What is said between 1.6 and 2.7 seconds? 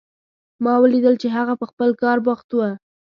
په خپل کار بوخت و